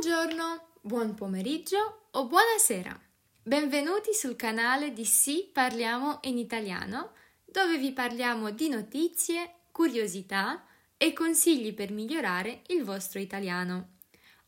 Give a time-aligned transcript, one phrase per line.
[0.00, 3.00] Buongiorno, buon pomeriggio o buonasera.
[3.42, 10.64] Benvenuti sul canale di Sì parliamo in italiano, dove vi parliamo di notizie, curiosità
[10.96, 13.96] e consigli per migliorare il vostro italiano.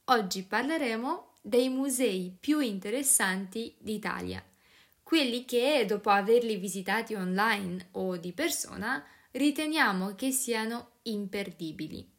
[0.04, 4.40] Oggi parleremo dei musei più interessanti d'Italia,
[5.02, 12.18] quelli che dopo averli visitati online o di persona riteniamo che siano imperdibili.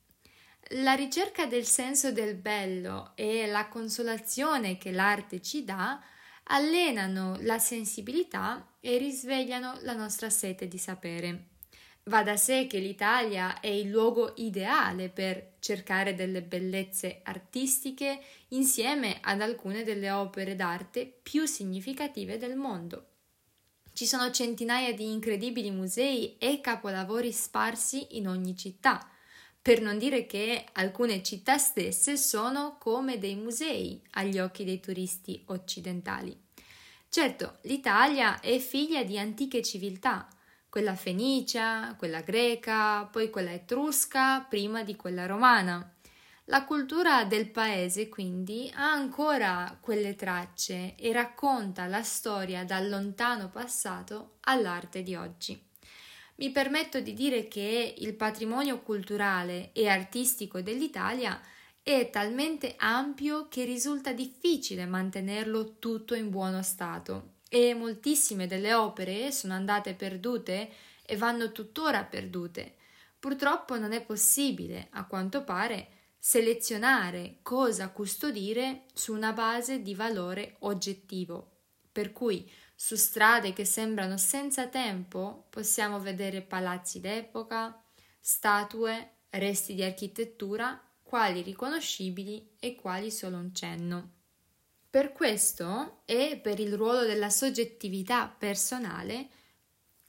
[0.75, 6.01] La ricerca del senso del bello e la consolazione che l'arte ci dà
[6.43, 11.47] allenano la sensibilità e risvegliano la nostra sete di sapere.
[12.03, 19.17] Va da sé che l'Italia è il luogo ideale per cercare delle bellezze artistiche insieme
[19.19, 23.07] ad alcune delle opere d'arte più significative del mondo.
[23.91, 29.05] Ci sono centinaia di incredibili musei e capolavori sparsi in ogni città
[29.61, 35.43] per non dire che alcune città stesse sono come dei musei agli occhi dei turisti
[35.47, 36.35] occidentali.
[37.07, 40.27] Certo, l'Italia è figlia di antiche civiltà,
[40.67, 45.93] quella fenicia, quella greca, poi quella etrusca, prima di quella romana.
[46.45, 53.49] La cultura del paese quindi ha ancora quelle tracce e racconta la storia dal lontano
[53.49, 55.69] passato all'arte di oggi
[56.41, 61.39] mi permetto di dire che il patrimonio culturale e artistico dell'Italia
[61.83, 69.31] è talmente ampio che risulta difficile mantenerlo tutto in buono stato e moltissime delle opere
[69.31, 70.71] sono andate perdute
[71.05, 72.73] e vanno tuttora perdute.
[73.19, 80.55] Purtroppo non è possibile, a quanto pare, selezionare cosa custodire su una base di valore
[80.61, 81.49] oggettivo.
[81.91, 82.49] Per cui
[82.83, 87.79] su strade che sembrano senza tempo possiamo vedere palazzi d'epoca,
[88.19, 94.13] statue, resti di architettura, quali riconoscibili e quali solo un cenno.
[94.89, 99.27] Per questo e per il ruolo della soggettività personale,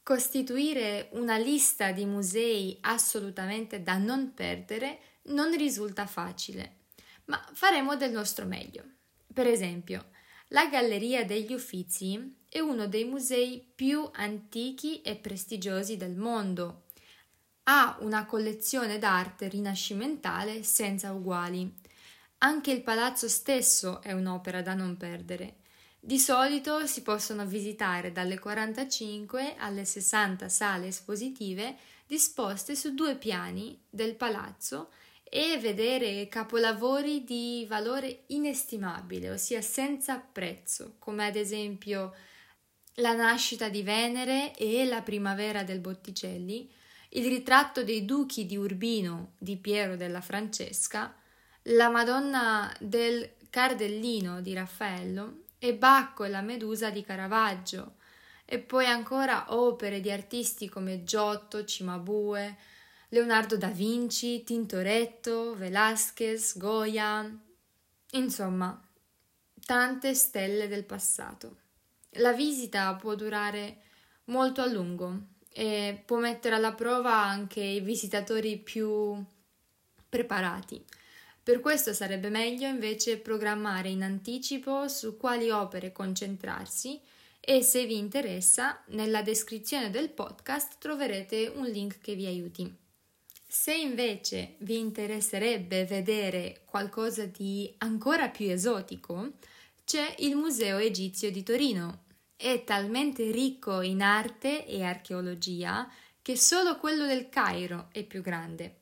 [0.02, 6.76] costituire una lista di musei assolutamente da non perdere non risulta facile,
[7.26, 8.82] ma faremo del nostro meglio.
[9.30, 10.11] Per esempio,
[10.52, 16.84] la Galleria degli Uffizi è uno dei musei più antichi e prestigiosi del mondo.
[17.64, 21.74] Ha una collezione d'arte rinascimentale senza uguali.
[22.38, 25.56] Anche il palazzo stesso è un'opera da non perdere.
[25.98, 31.76] Di solito si possono visitare dalle 45 alle 60 sale espositive
[32.06, 34.90] disposte su due piani del palazzo
[35.34, 42.14] e vedere capolavori di valore inestimabile, ossia senza prezzo, come ad esempio
[42.96, 46.70] la nascita di Venere e la primavera del Botticelli,
[47.12, 51.16] il ritratto dei duchi di Urbino di Piero della Francesca,
[51.62, 57.94] la Madonna del Cardellino di Raffaello e Bacco e la Medusa di Caravaggio,
[58.44, 62.58] e poi ancora opere di artisti come Giotto, Cimabue,
[63.12, 67.30] Leonardo da Vinci, Tintoretto, Velázquez, Goya,
[68.12, 68.88] insomma,
[69.66, 71.56] tante stelle del passato.
[72.12, 73.82] La visita può durare
[74.26, 79.22] molto a lungo e può mettere alla prova anche i visitatori più
[80.08, 80.82] preparati.
[81.42, 86.98] Per questo sarebbe meglio invece programmare in anticipo su quali opere concentrarsi
[87.38, 92.80] e se vi interessa, nella descrizione del podcast troverete un link che vi aiuti.
[93.54, 99.32] Se invece vi interesserebbe vedere qualcosa di ancora più esotico,
[99.84, 102.04] c'è il Museo Egizio di Torino.
[102.34, 105.86] È talmente ricco in arte e archeologia
[106.22, 108.78] che solo quello del Cairo è più grande.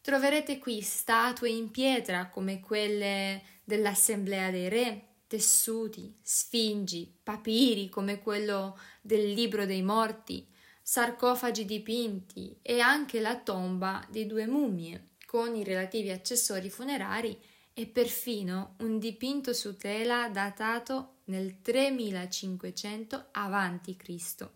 [0.00, 8.78] Troverete qui statue in pietra come quelle dell'Assemblea dei Re, tessuti, sfingi, papiri come quello
[9.02, 10.46] del Libro dei Morti,
[10.86, 17.40] sarcofagi dipinti e anche la tomba di due mummie con i relativi accessori funerari
[17.72, 24.48] e perfino un dipinto su tela datato nel 3500 a.C.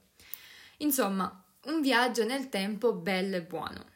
[0.76, 3.86] Insomma, un viaggio nel tempo bello e buono.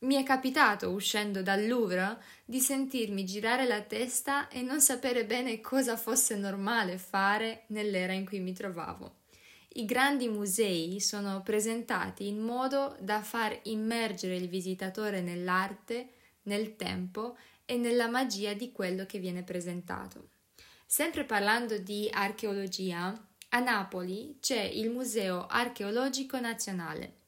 [0.00, 5.62] Mi è capitato, uscendo dal Louvre, di sentirmi girare la testa e non sapere bene
[5.62, 9.16] cosa fosse normale fare nell'era in cui mi trovavo.
[9.78, 17.36] I grandi musei sono presentati in modo da far immergere il visitatore nell'arte, nel tempo
[17.64, 20.30] e nella magia di quello che viene presentato.
[20.84, 23.14] Sempre parlando di archeologia,
[23.50, 27.18] a Napoli c'è il Museo Archeologico Nazionale,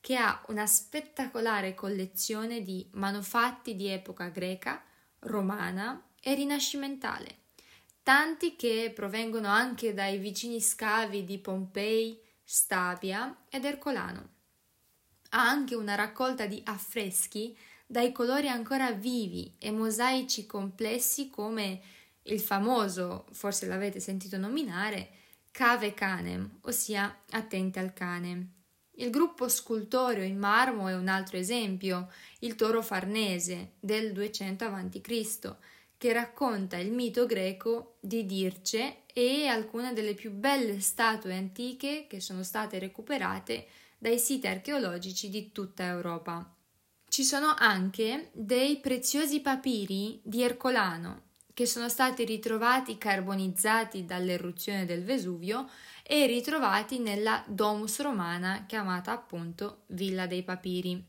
[0.00, 4.82] che ha una spettacolare collezione di manufatti di epoca greca,
[5.20, 7.39] romana, e rinascimentale,
[8.10, 14.30] tanti che provengono anche dai vicini scavi di Pompei, Stabia ed Ercolano.
[15.28, 21.80] Ha anche una raccolta di affreschi dai colori ancora vivi e mosaici complessi come
[22.22, 25.10] il famoso, forse l'avete sentito nominare,
[25.52, 28.54] Cave Canem, ossia Attenti al cane.
[28.94, 32.10] Il gruppo scultoreo in marmo è un altro esempio,
[32.40, 35.56] il toro farnese del 200 a.C.,
[36.00, 42.22] che racconta il mito greco di Dirce e alcune delle più belle statue antiche che
[42.22, 43.66] sono state recuperate
[43.98, 46.54] dai siti archeologici di tutta Europa.
[47.06, 55.04] Ci sono anche dei preziosi papiri di Ercolano che sono stati ritrovati carbonizzati dall'eruzione del
[55.04, 55.68] Vesuvio
[56.02, 61.04] e ritrovati nella Domus Romana chiamata appunto Villa dei Papiri,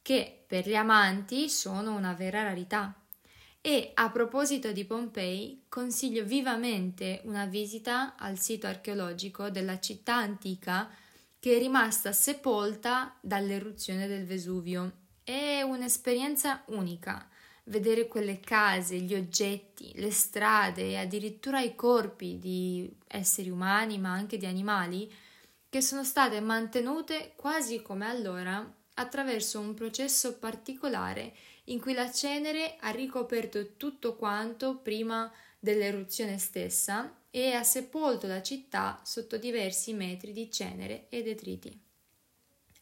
[0.00, 2.99] che per gli amanti sono una vera rarità.
[3.62, 10.88] E a proposito di Pompei, consiglio vivamente una visita al sito archeologico della città antica
[11.38, 14.92] che è rimasta sepolta dall'eruzione del Vesuvio.
[15.22, 17.28] È un'esperienza unica
[17.64, 24.10] vedere quelle case, gli oggetti, le strade e addirittura i corpi di esseri umani ma
[24.10, 25.12] anche di animali
[25.68, 31.34] che sono state mantenute quasi come allora attraverso un processo particolare
[31.70, 38.42] in cui la cenere ha ricoperto tutto quanto prima dell'eruzione stessa e ha sepolto la
[38.42, 41.78] città sotto diversi metri di cenere e detriti.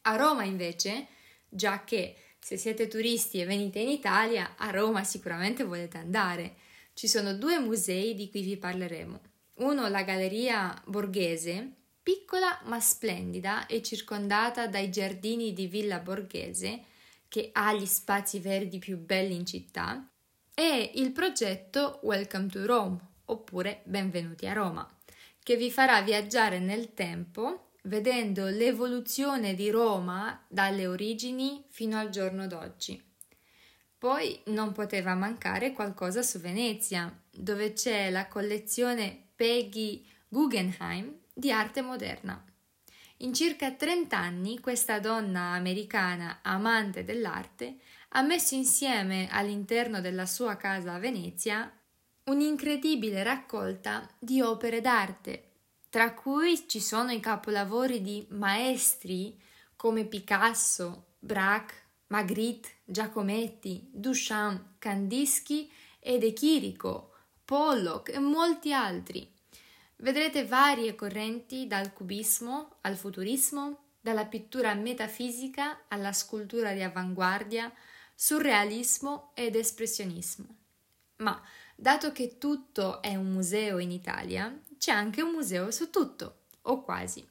[0.03, 1.07] A Roma invece,
[1.47, 6.55] già che se siete turisti e venite in Italia, a Roma sicuramente volete andare.
[6.93, 9.21] Ci sono due musei di cui vi parleremo.
[9.55, 16.85] Uno la Galleria Borghese, piccola ma splendida e circondata dai giardini di Villa Borghese,
[17.29, 20.05] che ha gli spazi verdi più belli in città,
[20.53, 24.85] e il progetto Welcome to Rome, oppure Benvenuti a Roma,
[25.41, 32.45] che vi farà viaggiare nel tempo vedendo l'evoluzione di Roma dalle origini fino al giorno
[32.45, 33.01] d'oggi.
[33.97, 41.81] Poi non poteva mancare qualcosa su Venezia, dove c'è la collezione Peggy Guggenheim di arte
[41.81, 42.43] moderna.
[43.21, 47.79] In circa 30 anni questa donna americana amante dell'arte
[48.09, 51.69] ha messo insieme all'interno della sua casa a Venezia
[52.23, 55.49] un'incredibile raccolta di opere d'arte
[55.89, 59.37] tra cui ci sono i capolavori di maestri
[59.75, 61.75] come Picasso, Braque,
[62.07, 65.69] Magritte, Giacometti, Duchamp, Kandinsky
[65.99, 69.29] ed Echirico, Pollock e molti altri.
[70.01, 77.69] Vedrete varie correnti dal cubismo al futurismo, dalla pittura metafisica alla scultura di avanguardia,
[78.15, 80.55] surrealismo ed espressionismo.
[81.17, 81.41] Ma
[81.75, 86.81] dato che tutto è un museo in Italia, c'è anche un museo su tutto, o
[86.81, 87.27] quasi.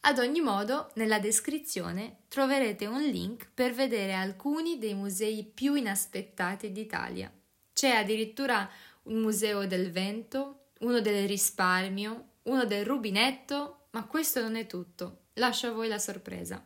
[0.00, 6.72] Ad ogni modo, nella descrizione troverete un link per vedere alcuni dei musei più inaspettati
[6.72, 7.32] d'Italia.
[7.72, 8.68] C'è addirittura
[9.04, 15.24] un museo del vento, uno del risparmio, uno del rubinetto, ma questo non è tutto.
[15.34, 16.64] Lascio a voi la sorpresa.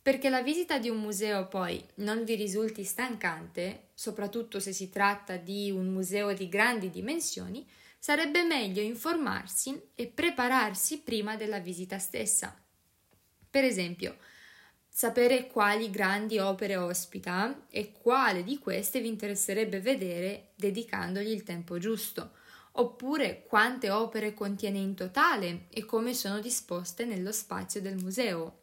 [0.00, 5.36] Perché la visita di un museo poi non vi risulti stancante, soprattutto se si tratta
[5.36, 7.66] di un museo di grandi dimensioni,
[7.98, 12.56] sarebbe meglio informarsi e prepararsi prima della visita stessa.
[13.50, 14.16] Per esempio,
[14.88, 21.78] sapere quali grandi opere ospita e quale di queste vi interesserebbe vedere dedicandogli il tempo
[21.78, 22.30] giusto,
[22.76, 28.60] oppure quante opere contiene in totale e come sono disposte nello spazio del museo.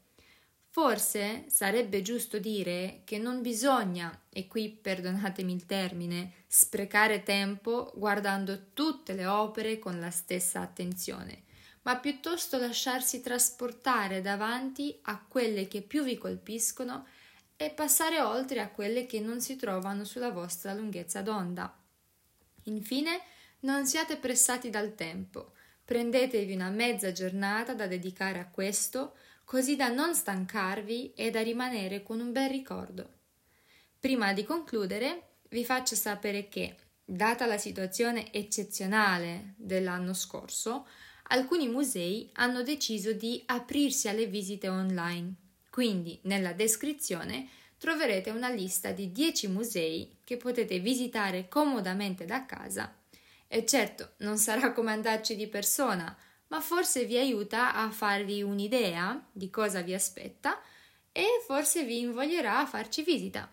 [0.70, 8.72] Forse sarebbe giusto dire che non bisogna, e qui perdonatemi il termine, sprecare tempo guardando
[8.74, 11.44] tutte le opere con la stessa attenzione,
[11.84, 17.06] ma piuttosto lasciarsi trasportare davanti a quelle che più vi colpiscono
[17.56, 21.72] e passare oltre a quelle che non si trovano sulla vostra lunghezza d'onda.
[22.64, 23.22] Infine,
[23.64, 25.54] non siate pressati dal tempo,
[25.86, 32.04] prendetevi una mezza giornata da dedicare a questo, così da non stancarvi e da rimanere
[32.04, 33.10] con un bel ricordo.
[34.00, 40.88] Prima di concludere, vi faccio sapere che, data la situazione eccezionale dell'anno scorso,
[41.28, 45.36] alcuni musei hanno deciso di aprirsi alle visite online.
[45.70, 52.94] Quindi, nella descrizione troverete una lista di 10 musei che potete visitare comodamente da casa.
[53.54, 56.18] E certo, non sarà come andarci di persona,
[56.48, 60.60] ma forse vi aiuta a farvi un'idea di cosa vi aspetta
[61.12, 63.48] e forse vi invoglierà a farci visita.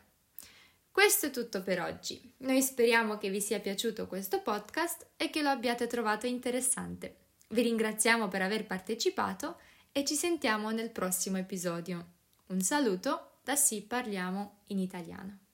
[0.90, 2.32] Questo è tutto per oggi.
[2.38, 7.16] Noi speriamo che vi sia piaciuto questo podcast e che lo abbiate trovato interessante.
[7.48, 9.58] Vi ringraziamo per aver partecipato
[9.92, 12.12] e ci sentiamo nel prossimo episodio.
[12.46, 15.49] Un saluto da Sì Parliamo in Italiano.